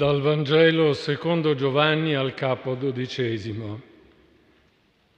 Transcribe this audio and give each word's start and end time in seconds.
Dal 0.00 0.22
Vangelo 0.22 0.94
secondo 0.94 1.54
Giovanni 1.54 2.14
al 2.14 2.32
capo 2.32 2.74
dodicesimo. 2.74 3.82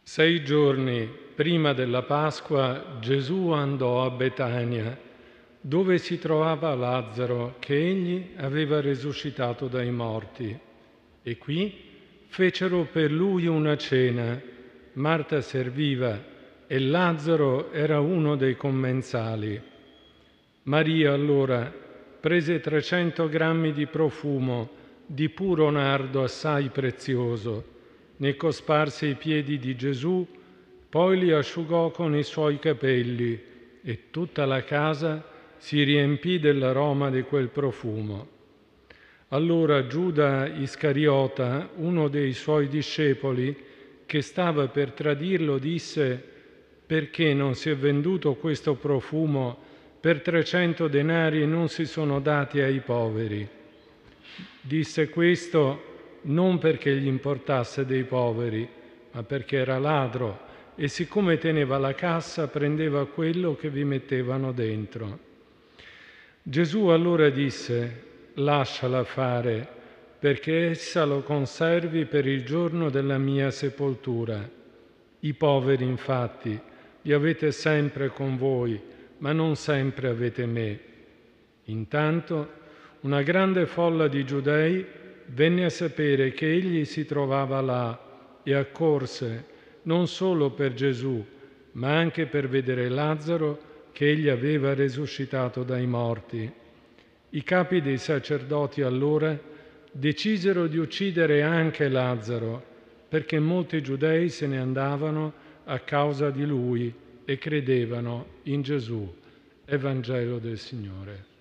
Sei 0.03 0.43
giorni 0.43 1.09
prima 1.37 1.73
della 1.73 2.03
Pasqua 2.03 2.97
Gesù 2.99 3.51
andò 3.51 4.05
a 4.05 4.11
Betania, 4.11 4.99
dove 5.61 5.99
si 5.99 6.19
trovava 6.19 6.75
Lazzaro 6.75 7.55
che 7.61 7.77
egli 7.77 8.31
aveva 8.39 8.81
risuscitato 8.81 9.69
dai 9.69 9.93
morti. 9.93 10.59
E 11.23 11.39
qui 11.39 11.73
fecero 12.27 12.89
per 12.91 13.13
lui 13.13 13.47
una 13.47 13.77
cena. 13.77 14.37
Marta 14.95 15.41
serviva 15.43 16.21
e 16.67 16.81
Lazzaro 16.81 17.71
era 17.71 18.01
uno 18.01 18.35
dei 18.35 18.57
commensali. 18.57 19.63
Maria 20.65 21.13
allora 21.13 21.73
prese 22.23 22.61
300 22.61 23.29
grammi 23.29 23.73
di 23.73 23.87
profumo 23.87 24.71
di 25.05 25.29
puro 25.29 25.69
nardo 25.71 26.23
assai 26.23 26.69
prezioso, 26.69 27.65
ne 28.19 28.37
cosparse 28.37 29.07
i 29.07 29.17
piedi 29.17 29.59
di 29.59 29.75
Gesù, 29.75 30.25
poi 30.89 31.19
li 31.19 31.33
asciugò 31.33 31.91
con 31.91 32.15
i 32.15 32.23
suoi 32.23 32.61
capelli 32.61 33.43
e 33.83 34.11
tutta 34.11 34.47
la 34.47 34.63
casa 34.63 35.27
si 35.57 35.83
riempì 35.83 36.39
dell'aroma 36.39 37.11
di 37.11 37.23
quel 37.23 37.49
profumo. 37.49 38.29
Allora 39.31 39.89
Giuda 39.89 40.47
Iscariota, 40.47 41.71
uno 41.75 42.07
dei 42.07 42.35
suoi 42.35 42.69
discepoli, 42.69 43.57
che 44.07 44.23
stava 44.23 44.69
per 44.69 44.93
tradirlo, 44.93 45.59
disse 45.59 46.23
perché 46.87 47.35
non 47.35 47.57
si 47.57 47.69
è 47.69 47.75
venduto 47.75 48.35
questo 48.35 48.75
profumo 48.75 49.71
per 50.03 50.21
300 50.21 50.89
denari 50.89 51.47
non 51.47 51.69
si 51.69 51.87
sono 51.87 52.19
dati 52.19 52.59
ai 52.59 52.81
poveri. 52.81 53.49
Disse 54.61 55.09
questo 55.09 56.19
non 56.23 56.59
perché 56.59 56.93
gli 56.97 57.07
importasse 57.07 57.87
dei 57.87 58.03
poveri, 58.03 58.69
ma 59.13 59.23
perché 59.23 59.59
era 59.59 59.79
ladro 59.79 60.41
e 60.75 60.89
siccome 60.89 61.39
teneva 61.39 61.79
la 61.79 61.95
cassa 61.95 62.49
prendeva 62.49 63.07
quello 63.07 63.55
che 63.55 63.71
vi 63.71 63.85
mettevano 63.85 64.51
dentro. 64.51 65.19
Gesù 66.43 66.87
allora 66.87 67.31
disse, 67.31 68.03
lasciala 68.35 69.05
fare, 69.05 69.69
perché 70.19 70.71
essa 70.71 71.05
lo 71.05 71.23
conservi 71.23 72.07
per 72.07 72.27
il 72.27 72.45
giorno 72.45 72.91
della 72.91 73.19
mia 73.19 73.53
sepoltura. 73.53 74.51
I 75.21 75.33
poveri 75.35 75.85
infatti 75.85 76.61
li 77.03 77.13
avete 77.13 77.53
sempre 77.53 78.09
con 78.09 78.37
voi 78.37 78.91
ma 79.23 79.33
non 79.33 79.57
sempre 79.57 80.09
avete 80.09 80.47
me. 80.47 80.79
Intanto 81.65 82.61
una 83.01 83.23
grande 83.23 83.67
folla 83.67 84.09
di 84.09 84.25
giudei 84.25 84.85
venne 85.27 85.65
a 85.65 85.71
sapere 85.71 86.33
che 86.33 86.53
egli 86.53 86.85
si 86.85 87.07
trovava 87.07 87.61
là 87.61 88.41
e 88.43 88.55
accorse 88.55 89.51
non 89.83 90.09
solo 90.09 90.51
per 90.51 90.75
Gesù, 90.75 91.25
ma 91.73 91.97
anche 91.97 92.27
per 92.27 92.49
vedere 92.49 92.89
Lazzaro 92.89 93.71
che 93.93 94.09
egli 94.11 94.29
aveva 94.29 94.75
risuscitato 94.75 95.63
dai 95.63 95.87
morti. 95.87 96.51
I 97.31 97.43
capi 97.45 97.81
dei 97.81 97.99
sacerdoti 97.99 98.83
allora 98.83 99.39
decisero 99.91 100.67
di 100.67 100.79
uccidere 100.79 101.43
anche 101.43 101.89
Lazzaro, 101.89 102.63
perché 103.09 103.39
molti 103.39 103.83
giudei 103.83 104.29
se 104.29 104.47
ne 104.47 104.59
andavano 104.59 105.33
a 105.65 105.79
causa 105.79 106.31
di 106.31 106.45
lui 106.45 106.93
e 107.25 107.39
credevano 107.39 108.27
in 108.45 108.63
Gesù. 108.63 109.21
Evangelo 109.65 110.39
del 110.39 110.59
Signore. 110.59 111.32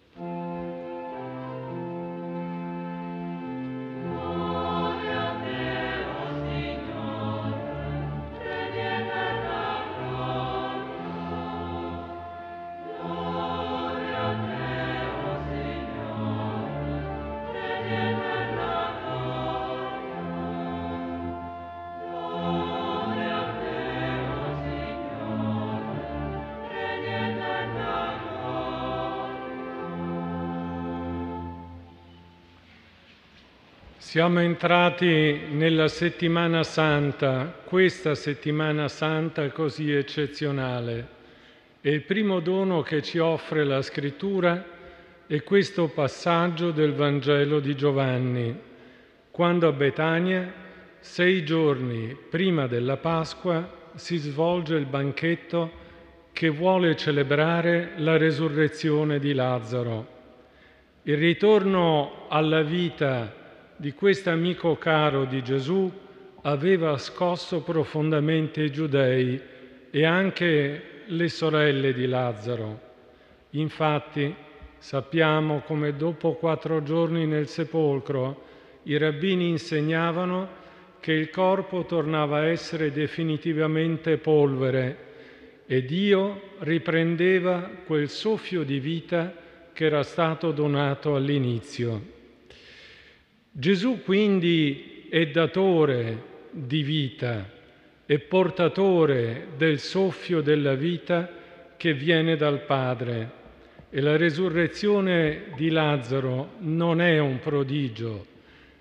Siamo 34.01 34.39
entrati 34.41 35.41
nella 35.51 35.88
settimana 35.88 36.63
santa, 36.63 37.56
questa 37.63 38.16
settimana 38.16 38.88
santa 38.88 39.51
così 39.51 39.94
eccezionale. 39.94 41.07
E 41.79 41.91
il 41.91 42.01
primo 42.01 42.40
dono 42.40 42.81
che 42.81 43.03
ci 43.03 43.19
offre 43.19 43.63
la 43.63 43.81
scrittura 43.84 44.66
è 45.28 45.44
questo 45.44 45.88
passaggio 45.88 46.72
del 46.72 46.94
Vangelo 46.94 47.59
di 47.59 47.75
Giovanni, 47.75 48.59
quando 49.29 49.67
a 49.67 49.72
Betania, 49.72 50.51
sei 51.00 51.45
giorni 51.45 52.17
prima 52.28 52.66
della 52.66 52.97
Pasqua, 52.97 53.91
si 53.94 54.17
svolge 54.17 54.75
il 54.75 54.88
banchetto 54.88 55.72
che 56.34 56.50
vuole 56.50 56.95
celebrare 56.95 57.91
la 57.97 58.17
resurrezione 58.17 59.19
di 59.19 59.31
Lazzaro. 59.31 60.07
Il 61.03 61.17
ritorno 61.17 62.25
alla 62.29 62.63
vita 62.63 63.40
di 63.81 63.94
questo 63.94 64.30
amico 64.30 64.78
caro 64.78 65.25
di 65.25 65.42
Gesù 65.42 65.92
aveva 66.44 67.00
scosso 67.00 67.64
profondamente 67.64 68.62
i 68.62 68.72
giudei 68.72 69.42
e 69.90 70.06
anche 70.06 70.84
le 71.08 71.28
sorelle 71.30 71.91
di 71.91 72.06
Lazzaro. 72.06 72.80
Infatti 73.52 74.36
sappiamo 74.78 75.62
come 75.66 75.96
dopo 75.96 76.34
quattro 76.34 76.84
giorni 76.84 77.25
nel 77.25 77.47
sepolcro 77.47 78.44
i 78.84 78.97
rabbini 78.97 79.50
insegnavano 79.50 80.47
che 81.00 81.14
il 81.14 81.31
corpo 81.31 81.84
tornava 81.86 82.38
a 82.38 82.46
essere 82.46 82.91
definitivamente 82.91 84.18
polvere 84.18 84.97
e 85.66 85.84
Dio 85.84 86.40
riprendeva 86.59 87.68
quel 87.88 88.09
soffio 88.09 88.62
di 88.62 88.80
vita 88.80 89.34
che 89.74 89.86
era 89.86 90.03
stato 90.03 90.52
donato 90.52 91.16
all'inizio. 91.16 92.20
Gesù 93.53 94.01
quindi 94.06 95.07
è 95.09 95.28
datore 95.28 96.23
di 96.51 96.84
vita, 96.84 97.45
è 98.06 98.17
portatore 98.17 99.47
del 99.57 99.78
soffio 99.78 100.39
della 100.39 100.73
vita 100.75 101.29
che 101.75 101.94
viene 101.94 102.38
dal 102.38 102.61
Padre. 102.61 103.40
E 103.90 104.00
la 104.00 104.16
resurrezione 104.16 105.47
di 105.57 105.69
Lazzaro 105.69 106.51
non 106.59 107.01
è 107.01 107.19
un 107.19 107.40
prodigio, 107.40 108.25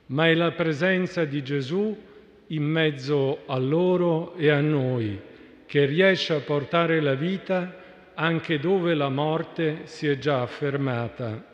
ma 0.06 0.28
è 0.28 0.34
la 0.34 0.52
presenza 0.52 1.24
di 1.24 1.42
Gesù 1.42 1.98
in 2.46 2.62
mezzo 2.62 3.40
a 3.46 3.58
loro 3.58 4.36
e 4.36 4.50
a 4.50 4.60
noi, 4.60 5.20
che 5.66 5.84
riesce 5.84 6.32
a 6.32 6.40
portare 6.40 7.00
la 7.00 7.14
vita 7.14 7.76
anche 8.14 8.60
dove 8.60 8.94
la 8.94 9.08
morte 9.08 9.80
si 9.82 10.06
è 10.06 10.16
già 10.16 10.42
affermata. 10.42 11.44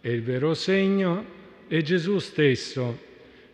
E 0.00 0.10
il 0.10 0.22
vero 0.22 0.54
segno 0.54 1.42
è 1.66 1.80
Gesù 1.82 2.18
stesso 2.18 2.98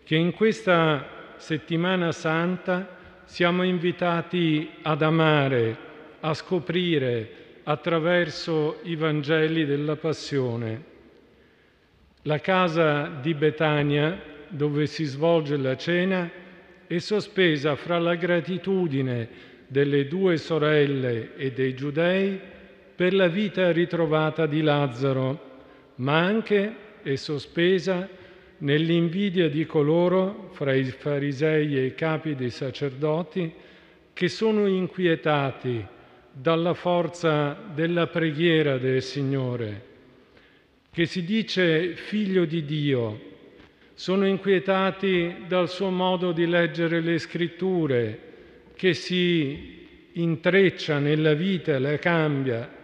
che 0.04 0.16
in 0.16 0.32
questa 0.32 1.34
settimana 1.36 2.12
santa 2.12 2.98
siamo 3.24 3.62
invitati 3.62 4.68
ad 4.82 5.02
amare, 5.02 5.76
a 6.20 6.34
scoprire 6.34 7.30
attraverso 7.62 8.80
i 8.82 8.96
Vangeli 8.96 9.64
della 9.64 9.96
Passione. 9.96 10.84
La 12.22 12.40
casa 12.40 13.06
di 13.06 13.34
Betania, 13.34 14.20
dove 14.48 14.86
si 14.86 15.04
svolge 15.04 15.56
la 15.56 15.76
cena, 15.76 16.28
è 16.86 16.98
sospesa 16.98 17.76
fra 17.76 17.98
la 17.98 18.16
gratitudine 18.16 19.28
delle 19.68 20.08
due 20.08 20.36
sorelle 20.36 21.36
e 21.36 21.52
dei 21.52 21.74
giudei 21.74 22.38
per 22.96 23.14
la 23.14 23.28
vita 23.28 23.70
ritrovata 23.70 24.46
di 24.46 24.60
Lazzaro, 24.60 25.48
ma 25.96 26.18
anche 26.18 26.74
è 27.02 27.14
sospesa 27.16 28.08
nell'invidia 28.58 29.48
di 29.48 29.64
coloro, 29.66 30.50
fra 30.52 30.74
i 30.74 30.84
farisei 30.84 31.76
e 31.76 31.86
i 31.86 31.94
capi 31.94 32.34
dei 32.34 32.50
sacerdoti, 32.50 33.52
che 34.12 34.28
sono 34.28 34.66
inquietati 34.66 35.84
dalla 36.32 36.74
forza 36.74 37.56
della 37.74 38.06
preghiera 38.06 38.78
del 38.78 39.02
Signore, 39.02 39.82
che 40.90 41.06
si 41.06 41.24
dice 41.24 41.94
figlio 41.94 42.44
di 42.44 42.64
Dio, 42.64 43.28
sono 43.94 44.26
inquietati 44.26 45.44
dal 45.46 45.68
suo 45.68 45.90
modo 45.90 46.32
di 46.32 46.46
leggere 46.46 47.00
le 47.00 47.18
scritture, 47.18 48.18
che 48.74 48.94
si 48.94 49.78
intreccia 50.12 50.98
nella 50.98 51.34
vita 51.34 51.74
e 51.74 51.78
la 51.78 51.98
cambia, 51.98 52.78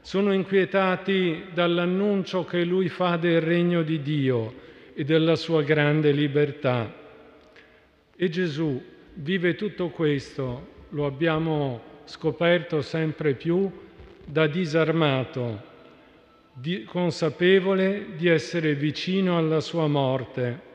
sono 0.00 0.32
inquietati 0.32 1.44
dall'annuncio 1.52 2.44
che 2.44 2.64
lui 2.64 2.88
fa 2.88 3.16
del 3.16 3.40
regno 3.40 3.82
di 3.82 4.00
Dio 4.02 4.54
e 4.94 5.04
della 5.04 5.36
sua 5.36 5.62
grande 5.62 6.10
libertà. 6.12 6.92
E 8.16 8.28
Gesù 8.28 8.82
vive 9.14 9.54
tutto 9.54 9.88
questo, 9.88 10.68
lo 10.90 11.06
abbiamo 11.06 11.82
scoperto 12.04 12.82
sempre 12.82 13.34
più, 13.34 13.70
da 14.24 14.46
disarmato, 14.46 15.62
di, 16.52 16.84
consapevole 16.84 18.08
di 18.16 18.28
essere 18.28 18.74
vicino 18.74 19.36
alla 19.36 19.60
sua 19.60 19.86
morte. 19.86 20.68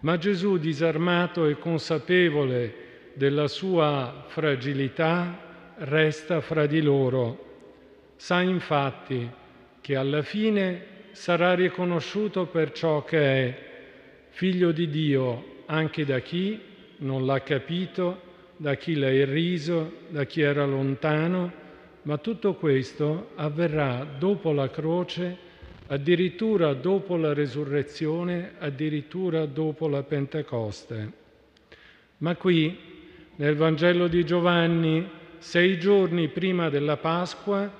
Ma 0.00 0.16
Gesù, 0.16 0.58
disarmato 0.58 1.46
e 1.46 1.58
consapevole 1.58 2.74
della 3.14 3.48
sua 3.48 4.24
fragilità, 4.28 5.38
resta 5.76 6.40
fra 6.40 6.66
di 6.66 6.80
loro. 6.80 7.49
Sa 8.20 8.42
infatti 8.42 9.26
che 9.80 9.96
alla 9.96 10.20
fine 10.20 10.84
sarà 11.12 11.54
riconosciuto 11.54 12.44
per 12.44 12.70
ciò 12.72 13.02
che 13.02 13.18
è, 13.18 13.58
figlio 14.28 14.72
di 14.72 14.90
Dio 14.90 15.62
anche 15.64 16.04
da 16.04 16.18
chi 16.18 16.60
non 16.98 17.24
l'ha 17.24 17.40
capito, 17.40 18.20
da 18.58 18.74
chi 18.74 18.96
l'ha 18.96 19.08
irriso, 19.08 20.00
da 20.08 20.26
chi 20.26 20.42
era 20.42 20.66
lontano, 20.66 21.50
ma 22.02 22.18
tutto 22.18 22.56
questo 22.56 23.30
avverrà 23.36 24.06
dopo 24.18 24.52
la 24.52 24.68
croce, 24.68 25.36
addirittura 25.86 26.74
dopo 26.74 27.16
la 27.16 27.32
resurrezione, 27.32 28.52
addirittura 28.58 29.46
dopo 29.46 29.88
la 29.88 30.02
Pentecoste. 30.02 31.12
Ma 32.18 32.36
qui, 32.36 32.78
nel 33.36 33.56
Vangelo 33.56 34.08
di 34.08 34.26
Giovanni, 34.26 35.08
sei 35.38 35.78
giorni 35.78 36.28
prima 36.28 36.68
della 36.68 36.98
Pasqua, 36.98 37.78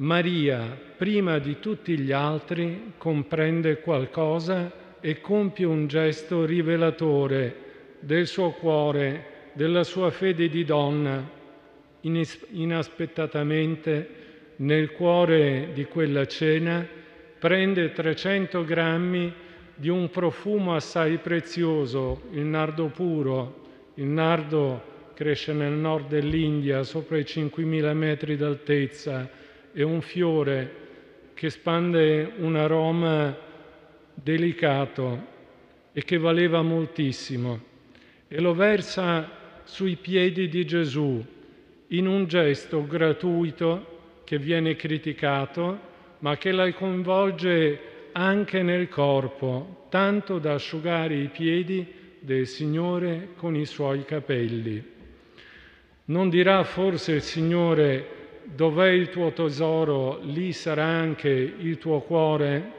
Maria, 0.00 0.78
prima 0.96 1.38
di 1.38 1.58
tutti 1.58 1.98
gli 1.98 2.10
altri, 2.10 2.92
comprende 2.96 3.80
qualcosa 3.80 4.72
e 4.98 5.20
compie 5.20 5.66
un 5.66 5.88
gesto 5.88 6.46
rivelatore 6.46 7.54
del 8.00 8.26
suo 8.26 8.52
cuore, 8.52 9.50
della 9.52 9.84
sua 9.84 10.10
fede 10.10 10.48
di 10.48 10.64
donna, 10.64 11.22
inaspettatamente 12.00 14.08
nel 14.56 14.92
cuore 14.92 15.68
di 15.74 15.84
quella 15.84 16.26
cena 16.26 16.82
prende 17.38 17.92
300 17.92 18.64
grammi 18.64 19.30
di 19.74 19.90
un 19.90 20.08
profumo 20.08 20.74
assai 20.74 21.18
prezioso, 21.18 22.22
il 22.30 22.44
nardo 22.44 22.86
puro. 22.86 23.58
Il 23.96 24.06
nardo 24.06 24.82
cresce 25.12 25.52
nel 25.52 25.72
nord 25.72 26.08
dell'India, 26.08 26.84
sopra 26.84 27.18
i 27.18 27.24
5.000 27.24 27.92
metri 27.92 28.36
d'altezza, 28.36 29.48
è 29.72 29.82
un 29.82 30.00
fiore 30.00 30.78
che 31.34 31.50
spande 31.50 32.32
un 32.38 32.56
aroma 32.56 33.36
delicato 34.14 35.26
e 35.92 36.04
che 36.04 36.18
valeva 36.18 36.62
moltissimo 36.62 37.68
e 38.28 38.40
lo 38.40 38.54
versa 38.54 39.28
sui 39.64 39.96
piedi 39.96 40.48
di 40.48 40.64
Gesù 40.64 41.24
in 41.88 42.06
un 42.06 42.26
gesto 42.26 42.86
gratuito 42.86 44.22
che 44.24 44.38
viene 44.38 44.76
criticato, 44.76 45.80
ma 46.18 46.36
che 46.36 46.52
la 46.52 46.72
coinvolge 46.72 47.80
anche 48.12 48.62
nel 48.62 48.88
corpo, 48.88 49.86
tanto 49.88 50.38
da 50.38 50.54
asciugare 50.54 51.16
i 51.16 51.28
piedi 51.28 51.84
del 52.20 52.46
Signore 52.46 53.30
con 53.34 53.56
i 53.56 53.66
suoi 53.66 54.04
capelli. 54.04 54.80
Non 56.04 56.28
dirà 56.28 56.62
forse 56.62 57.12
il 57.14 57.22
Signore 57.22 58.19
dov'è 58.54 58.88
il 58.88 59.08
tuo 59.10 59.32
tesoro, 59.32 60.20
lì 60.22 60.52
sarà 60.52 60.84
anche 60.84 61.28
il 61.28 61.78
tuo 61.78 62.00
cuore? 62.00 62.72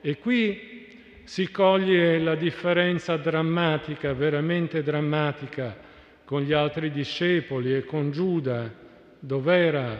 E 0.00 0.18
qui 0.18 0.84
si 1.24 1.50
coglie 1.50 2.18
la 2.18 2.34
differenza 2.34 3.16
drammatica, 3.16 4.12
veramente 4.12 4.82
drammatica, 4.82 5.76
con 6.24 6.42
gli 6.42 6.52
altri 6.52 6.90
discepoli 6.90 7.74
e 7.74 7.84
con 7.84 8.10
Giuda, 8.10 8.72
dov'era 9.18 9.96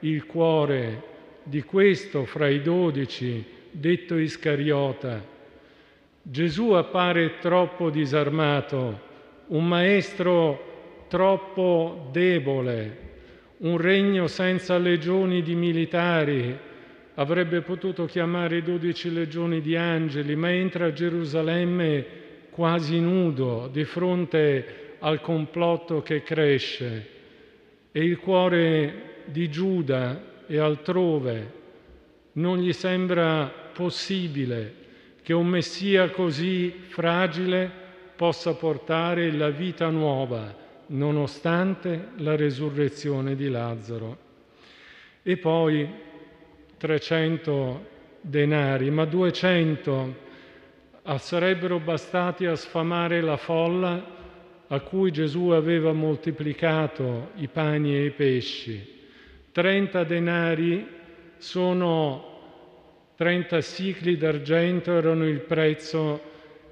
il 0.00 0.24
cuore 0.26 1.02
di 1.42 1.62
questo 1.62 2.24
fra 2.24 2.48
i 2.48 2.62
dodici, 2.62 3.44
detto 3.70 4.16
Iscariota. 4.16 5.22
Gesù 6.22 6.70
appare 6.70 7.38
troppo 7.38 7.90
disarmato, 7.90 9.00
un 9.48 9.66
maestro 9.66 11.04
troppo 11.08 12.08
debole, 12.12 13.09
un 13.60 13.76
regno 13.76 14.26
senza 14.26 14.78
legioni 14.78 15.42
di 15.42 15.54
militari, 15.54 16.58
avrebbe 17.14 17.60
potuto 17.60 18.06
chiamare 18.06 18.58
i 18.58 18.62
dodici 18.62 19.12
legioni 19.12 19.60
di 19.60 19.76
angeli, 19.76 20.34
ma 20.34 20.50
entra 20.50 20.86
a 20.86 20.92
Gerusalemme 20.92 22.06
quasi 22.50 22.98
nudo 23.00 23.68
di 23.70 23.84
fronte 23.84 24.96
al 25.00 25.20
complotto 25.20 26.00
che 26.02 26.22
cresce. 26.22 27.08
E 27.92 28.02
il 28.02 28.18
cuore 28.18 29.22
di 29.26 29.50
Giuda 29.50 30.44
e 30.46 30.58
altrove 30.58 31.58
non 32.32 32.58
gli 32.58 32.72
sembra 32.72 33.52
possibile 33.72 34.74
che 35.22 35.34
un 35.34 35.46
Messia 35.46 36.08
così 36.10 36.74
fragile 36.88 37.70
possa 38.16 38.54
portare 38.54 39.30
la 39.32 39.50
vita 39.50 39.88
nuova, 39.90 40.59
nonostante 40.90 42.08
la 42.16 42.36
resurrezione 42.36 43.34
di 43.34 43.48
Lazzaro. 43.48 44.16
E 45.22 45.36
poi 45.36 45.88
300 46.76 47.86
denari, 48.20 48.90
ma 48.90 49.04
200 49.04 50.28
sarebbero 51.18 51.78
bastati 51.78 52.46
a 52.46 52.54
sfamare 52.54 53.20
la 53.20 53.36
folla 53.36 54.18
a 54.66 54.80
cui 54.80 55.10
Gesù 55.10 55.48
aveva 55.48 55.92
moltiplicato 55.92 57.30
i 57.36 57.48
pani 57.48 57.96
e 57.96 58.04
i 58.04 58.10
pesci. 58.10 58.98
30 59.52 60.04
denari 60.04 60.86
sono 61.38 62.28
30 63.16 63.60
sicli 63.60 64.16
d'argento, 64.16 64.92
erano 64.92 65.26
il 65.26 65.40
prezzo 65.40 66.29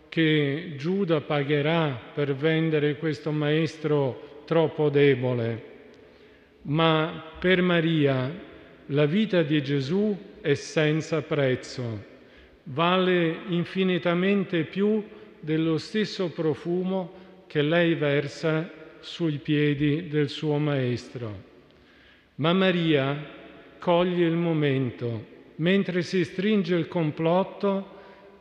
che 0.08 0.74
Giuda 0.76 1.20
pagherà 1.20 2.00
per 2.14 2.34
vendere 2.34 2.96
questo 2.96 3.30
maestro 3.30 4.42
troppo 4.44 4.88
debole. 4.88 5.62
Ma 6.62 7.22
per 7.38 7.62
Maria 7.62 8.46
la 8.86 9.06
vita 9.06 9.42
di 9.42 9.62
Gesù 9.62 10.16
è 10.40 10.54
senza 10.54 11.22
prezzo, 11.22 12.04
vale 12.64 13.40
infinitamente 13.48 14.64
più 14.64 15.02
dello 15.40 15.78
stesso 15.78 16.30
profumo 16.30 17.44
che 17.46 17.62
lei 17.62 17.94
versa 17.94 18.70
sui 19.00 19.38
piedi 19.38 20.08
del 20.08 20.28
suo 20.28 20.58
Maestro. 20.58 21.46
Ma 22.36 22.52
Maria 22.52 23.16
coglie 23.78 24.26
il 24.26 24.36
momento, 24.36 25.24
mentre 25.56 26.02
si 26.02 26.24
stringe 26.24 26.74
il 26.74 26.88
complotto, 26.88 27.96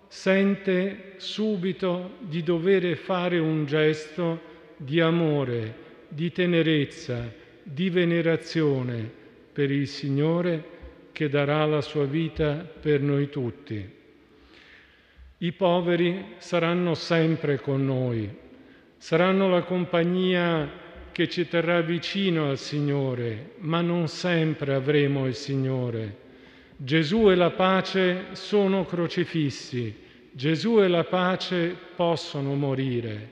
sente 0.07 1.13
subito 1.17 2.15
di 2.19 2.43
dover 2.43 2.95
fare 2.95 3.39
un 3.39 3.65
gesto 3.65 4.39
di 4.77 4.99
amore, 4.99 5.85
di 6.07 6.31
tenerezza, 6.31 7.31
di 7.63 7.89
venerazione, 7.89 9.25
per 9.51 9.71
il 9.71 9.87
Signore 9.87 10.75
che 11.11 11.29
darà 11.29 11.65
la 11.65 11.81
sua 11.81 12.05
vita 12.05 12.53
per 12.57 13.01
noi 13.01 13.27
tutti. 13.29 13.95
I 15.39 15.51
poveri 15.51 16.35
saranno 16.37 16.93
sempre 16.93 17.59
con 17.59 17.83
noi, 17.83 18.29
saranno 18.97 19.49
la 19.49 19.63
compagnia 19.63 20.69
che 21.11 21.27
ci 21.27 21.47
terrà 21.47 21.81
vicino 21.81 22.49
al 22.49 22.59
Signore, 22.59 23.53
ma 23.61 23.81
non 23.81 24.07
sempre 24.07 24.75
avremo 24.75 25.25
il 25.25 25.33
Signore. 25.33 26.25
Gesù 26.79 27.31
e 27.31 27.35
la 27.35 27.49
pace 27.49 28.27
sono 28.33 28.85
crocifissi, 28.85 29.95
Gesù 30.29 30.79
e 30.79 30.87
la 30.87 31.05
pace 31.05 31.75
possono 31.95 32.53
morire. 32.53 33.31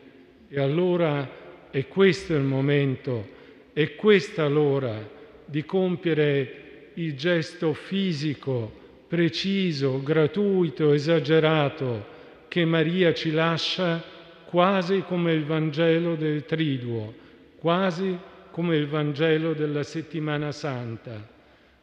E 0.50 0.60
allora 0.60 1.30
è 1.70 1.88
questo 1.88 2.34
il 2.34 2.42
momento, 2.42 3.28
è 3.72 3.94
questa 3.94 4.48
l'ora 4.48 5.08
di 5.46 5.64
compiere 5.64 6.90
il 6.96 7.16
gesto 7.16 7.74
fisico, 7.74 8.72
preciso, 9.08 10.02
gratuito, 10.02 10.92
esagerato 10.92 12.14
che 12.48 12.66
Maria 12.66 13.14
ci 13.14 13.30
lascia 13.30 14.04
quasi 14.46 15.04
come 15.08 15.34
il 15.34 15.46
Vangelo 15.46 16.16
del 16.16 16.46
Triduo, 16.46 17.14
quasi 17.60 18.18
come 18.50 18.75
il 18.75 18.88
Vangelo 18.88 19.54
della 19.54 19.84
settimana 19.84 20.52
santa. 20.52 21.34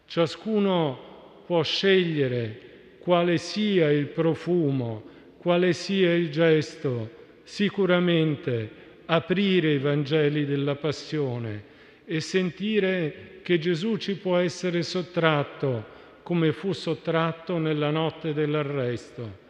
Ciascuno 0.06 1.10
può 1.52 1.62
scegliere 1.62 2.60
quale 2.98 3.36
sia 3.36 3.90
il 3.90 4.06
profumo, 4.06 5.02
quale 5.36 5.74
sia 5.74 6.14
il 6.14 6.30
gesto, 6.30 7.10
sicuramente 7.42 8.70
aprire 9.04 9.74
i 9.74 9.78
Vangeli 9.78 10.46
della 10.46 10.76
Passione 10.76 11.62
e 12.06 12.20
sentire 12.20 13.40
che 13.42 13.58
Gesù 13.58 13.98
ci 13.98 14.14
può 14.16 14.38
essere 14.38 14.82
sottratto 14.82 15.84
come 16.22 16.52
fu 16.52 16.72
sottratto 16.72 17.58
nella 17.58 17.90
notte 17.90 18.32
dell'arresto. 18.32 19.40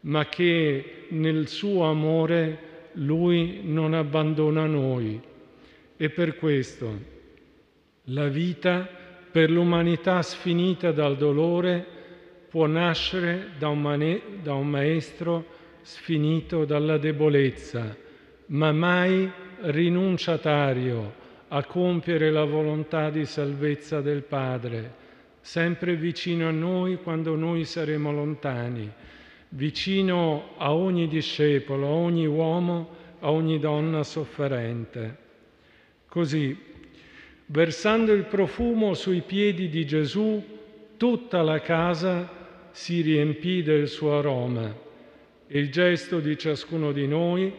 ma 0.00 0.28
che 0.28 1.06
nel 1.08 1.48
suo 1.48 1.84
amore 1.84 2.90
lui 2.92 3.60
non 3.62 3.94
abbandona 3.94 4.66
noi. 4.66 5.18
E 5.96 6.10
per 6.10 6.36
questo 6.36 7.00
la 8.04 8.28
vita 8.28 8.97
per 9.38 9.50
l'umanità 9.50 10.20
sfinita 10.20 10.90
dal 10.90 11.16
dolore 11.16 11.86
può 12.48 12.66
nascere 12.66 13.50
da 13.56 13.68
un, 13.68 13.80
mane- 13.80 14.20
da 14.42 14.54
un 14.54 14.66
maestro 14.66 15.44
sfinito 15.82 16.64
dalla 16.64 16.98
debolezza, 16.98 17.96
ma 18.46 18.72
mai 18.72 19.30
rinunciatario 19.60 21.14
a 21.46 21.62
compiere 21.62 22.32
la 22.32 22.42
volontà 22.42 23.10
di 23.10 23.24
salvezza 23.26 24.00
del 24.00 24.22
Padre, 24.22 24.92
sempre 25.40 25.94
vicino 25.94 26.48
a 26.48 26.50
noi 26.50 26.96
quando 26.96 27.36
noi 27.36 27.64
saremo 27.64 28.10
lontani, 28.10 28.90
vicino 29.50 30.54
a 30.56 30.74
ogni 30.74 31.06
discepolo, 31.06 31.86
a 31.86 31.90
ogni 31.90 32.26
uomo, 32.26 32.88
a 33.20 33.30
ogni 33.30 33.60
donna 33.60 34.02
sofferente. 34.02 35.16
Così, 36.08 36.67
versando 37.50 38.12
il 38.12 38.24
profumo 38.24 38.94
sui 38.94 39.22
piedi 39.22 39.68
di 39.68 39.86
Gesù, 39.86 40.42
tutta 40.96 41.42
la 41.42 41.60
casa 41.60 42.28
si 42.70 43.00
riempì 43.00 43.62
del 43.62 43.88
suo 43.88 44.18
aroma. 44.18 44.74
Il 45.48 45.70
gesto 45.70 46.20
di 46.20 46.36
ciascuno 46.36 46.92
di 46.92 47.06
noi, 47.06 47.52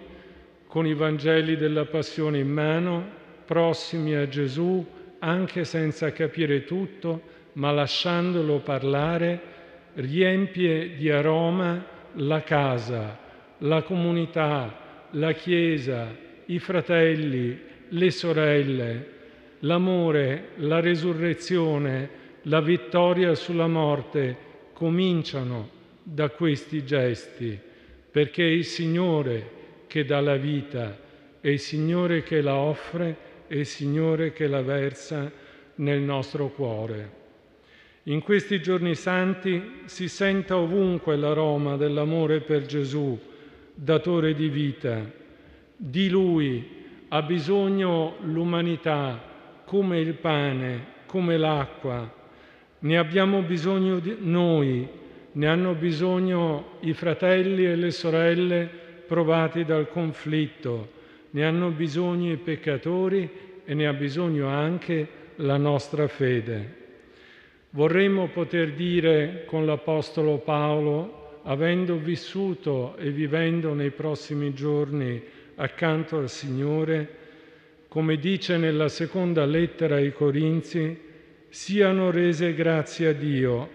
con 0.67 0.85
i 0.85 0.93
Vangeli 0.93 1.55
della 1.55 1.85
Passione 1.85 2.39
in 2.39 2.49
mano, 2.49 3.17
prossimi 3.45 4.13
a 4.13 4.27
Gesù, 4.27 4.85
anche 5.19 5.63
senza 5.63 6.11
capire 6.11 6.65
tutto, 6.65 7.21
ma 7.53 7.71
lasciandolo 7.71 8.59
parlare, 8.59 9.41
riempie 9.95 10.95
di 10.95 11.09
aroma 11.09 11.83
la 12.13 12.43
casa, 12.43 13.17
la 13.59 13.81
comunità, 13.81 15.07
la 15.11 15.31
Chiesa, 15.31 16.15
i 16.45 16.59
fratelli, 16.59 17.59
le 17.89 18.11
sorelle, 18.11 19.17
l'amore, 19.59 20.49
la 20.57 20.79
resurrezione, 20.79 22.09
la 22.43 22.61
vittoria 22.61 23.35
sulla 23.35 23.67
morte 23.67 24.37
cominciano 24.73 25.69
da 26.01 26.29
questi 26.29 26.85
gesti, 26.85 27.59
perché 28.11 28.43
è 28.43 28.49
il 28.49 28.65
Signore 28.65 29.57
che 29.87 30.05
dà 30.05 30.21
la 30.21 30.37
vita, 30.37 30.97
è 31.41 31.49
il 31.49 31.59
Signore 31.59 32.23
che 32.23 32.41
la 32.41 32.55
offre 32.55 33.27
è 33.47 33.55
il 33.55 33.65
Signore 33.65 34.31
che 34.31 34.47
la 34.47 34.61
versa 34.61 35.31
nel 35.75 35.99
nostro 36.01 36.49
cuore. 36.49 37.17
In 38.03 38.21
questi 38.21 38.61
giorni 38.61 38.93
santi 38.95 39.81
si 39.85 40.07
senta 40.07 40.55
ovunque 40.55 41.15
l'aroma 41.15 41.75
dell'amore 41.75 42.41
per 42.41 42.65
Gesù, 42.65 43.19
datore 43.73 44.35
di 44.35 44.49
vita. 44.49 45.03
Di 45.75 46.09
Lui 46.09 46.77
ha 47.07 47.21
bisogno 47.23 48.17
l'umanità 48.21 49.28
come 49.69 49.99
il 49.99 50.15
pane, 50.15 50.85
come 51.05 51.37
l'acqua. 51.37 52.11
Ne 52.79 52.97
abbiamo 52.97 53.43
bisogno 53.43 54.01
noi, 54.19 54.85
ne 55.31 55.47
hanno 55.47 55.75
bisogno 55.75 56.77
i 56.81 56.93
fratelli 56.93 57.65
e 57.65 57.75
le 57.75 57.91
sorelle 57.91 58.67
provati 59.05 59.63
dal 59.63 59.87
conflitto 59.87 60.97
ne 61.31 61.45
hanno 61.45 61.69
bisogno 61.69 62.31
i 62.31 62.37
peccatori 62.37 63.29
e 63.63 63.73
ne 63.73 63.87
ha 63.87 63.93
bisogno 63.93 64.47
anche 64.47 65.07
la 65.35 65.57
nostra 65.57 66.07
fede. 66.07 66.77
Vorremmo 67.71 68.29
poter 68.29 68.73
dire 68.73 69.43
con 69.45 69.65
l'Apostolo 69.65 70.37
Paolo, 70.37 71.41
avendo 71.43 71.97
vissuto 71.97 72.97
e 72.97 73.11
vivendo 73.11 73.73
nei 73.73 73.91
prossimi 73.91 74.53
giorni 74.53 75.21
accanto 75.55 76.17
al 76.17 76.29
Signore, 76.29 77.17
come 77.89 78.17
dice 78.17 78.57
nella 78.57 78.87
seconda 78.87 79.45
lettera 79.45 79.95
ai 79.95 80.13
Corinzi, 80.13 80.95
siano 81.49 82.11
rese 82.11 82.53
grazie 82.53 83.07
a 83.07 83.13
Dio, 83.13 83.69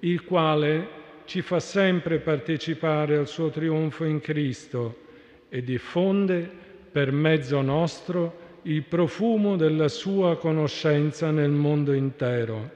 il 0.00 0.22
quale 0.22 0.88
ci 1.24 1.40
fa 1.40 1.58
sempre 1.60 2.18
partecipare 2.18 3.16
al 3.16 3.26
suo 3.26 3.48
trionfo 3.48 4.04
in 4.04 4.20
Cristo 4.20 4.98
e 5.48 5.62
diffonde 5.62 6.48
per 6.92 7.10
mezzo 7.10 7.62
nostro 7.62 8.42
il 8.62 8.82
profumo 8.82 9.56
della 9.56 9.88
sua 9.88 10.36
conoscenza 10.36 11.30
nel 11.30 11.50
mondo 11.50 11.94
intero. 11.94 12.70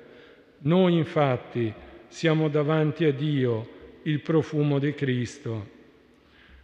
Noi 0.61 0.97
infatti 0.97 1.71
siamo 2.09 2.49
davanti 2.49 3.05
a 3.05 3.13
Dio 3.13 3.69
il 4.05 4.21
profumo 4.21 4.79
di 4.79 4.95
Cristo. 4.95 5.77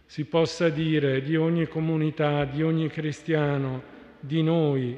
Si 0.07 0.25
possa 0.25 0.69
dire 0.69 1.21
di 1.21 1.35
ogni 1.35 1.67
comunità, 1.67 2.43
di 2.45 2.63
ogni 2.63 2.87
cristiano, 2.89 3.93
di 4.25 4.41
noi, 4.41 4.97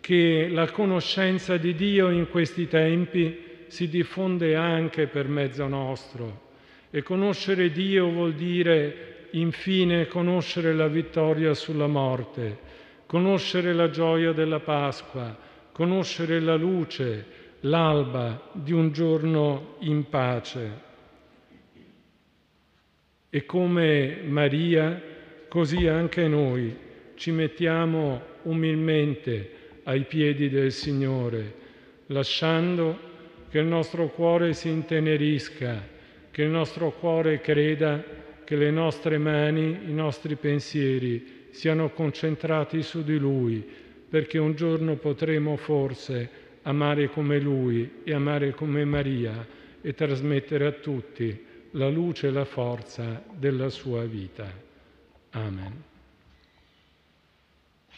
che 0.00 0.48
la 0.50 0.70
conoscenza 0.70 1.56
di 1.56 1.74
Dio 1.74 2.10
in 2.10 2.28
questi 2.30 2.68
tempi 2.68 3.64
si 3.66 3.88
diffonde 3.88 4.54
anche 4.54 5.06
per 5.08 5.26
mezzo 5.26 5.66
nostro. 5.66 6.44
E 6.90 7.02
conoscere 7.02 7.70
Dio 7.70 8.08
vuol 8.08 8.34
dire 8.34 9.28
infine 9.32 10.06
conoscere 10.06 10.72
la 10.74 10.86
vittoria 10.86 11.54
sulla 11.54 11.88
morte, 11.88 12.58
conoscere 13.06 13.72
la 13.72 13.90
gioia 13.90 14.32
della 14.32 14.60
Pasqua, 14.60 15.36
conoscere 15.72 16.40
la 16.40 16.54
luce, 16.54 17.26
l'alba 17.60 18.50
di 18.52 18.72
un 18.72 18.92
giorno 18.92 19.76
in 19.80 20.08
pace. 20.08 20.84
E 23.28 23.44
come 23.44 24.20
Maria, 24.24 25.02
così 25.48 25.86
anche 25.88 26.28
noi 26.28 26.84
ci 27.16 27.32
mettiamo 27.32 28.22
umilmente 28.42 29.50
ai 29.84 30.04
piedi 30.04 30.48
del 30.48 30.70
Signore, 30.70 31.54
lasciando 32.06 32.98
che 33.48 33.58
il 33.58 33.66
nostro 33.66 34.08
cuore 34.08 34.52
si 34.52 34.68
intenerisca, 34.68 35.82
che 36.30 36.42
il 36.42 36.50
nostro 36.50 36.92
cuore 36.92 37.40
creda 37.40 38.24
che 38.44 38.54
le 38.54 38.70
nostre 38.70 39.18
mani, 39.18 39.80
i 39.88 39.92
nostri 39.92 40.36
pensieri 40.36 41.48
siano 41.50 41.90
concentrati 41.90 42.82
su 42.82 43.02
di 43.02 43.18
Lui, 43.18 43.66
perché 44.08 44.38
un 44.38 44.54
giorno 44.54 44.94
potremo 44.96 45.56
forse 45.56 46.44
amare 46.62 47.10
come 47.10 47.40
Lui 47.40 48.02
e 48.04 48.12
amare 48.12 48.52
come 48.52 48.84
Maria 48.84 49.46
e 49.80 49.94
trasmettere 49.94 50.66
a 50.66 50.72
tutti 50.72 51.44
la 51.72 51.88
luce 51.88 52.28
e 52.28 52.30
la 52.30 52.44
forza 52.44 53.22
della 53.34 53.68
sua 53.68 54.04
vita. 54.04 54.48
Amen. 55.30 55.95